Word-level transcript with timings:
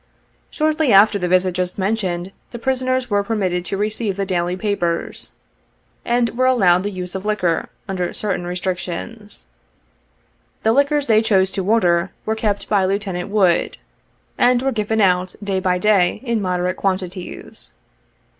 Shortly 0.49 0.91
after 0.91 1.19
the 1.19 1.27
visit 1.27 1.53
just 1.53 1.77
mentioned, 1.77 2.31
the 2.49 2.57
prisoners 2.57 3.11
were 3.11 3.23
permitted 3.23 3.63
to 3.65 3.77
receive 3.77 4.17
the 4.17 4.25
daily 4.25 4.57
papers, 4.57 5.33
and 6.03 6.35
were 6.35 6.47
allowed 6.47 6.81
the 6.81 6.89
use 6.89 7.13
of 7.13 7.23
liquor, 7.23 7.69
under 7.87 8.11
certain 8.11 8.47
restrictions. 8.47 9.45
The 10.63 10.71
liquors 10.73 11.05
they 11.05 11.21
chose 11.21 11.51
to 11.51 11.69
order, 11.69 12.09
were 12.25 12.33
kept 12.33 12.67
by 12.67 12.83
Lieut. 12.83 13.29
Wood, 13.29 13.77
and 14.39 14.63
were 14.63 14.71
given 14.71 14.97
28 14.97 15.07
out, 15.11 15.35
day 15.43 15.59
by 15.59 15.77
day, 15.77 16.19
in 16.23 16.41
moderate 16.41 16.77
quantities. 16.77 17.73